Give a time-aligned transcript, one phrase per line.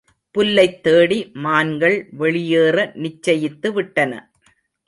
[0.35, 4.11] புல்லைத் தேடி மான்கள் வெளியேற நிச்சயித்து விட்டன.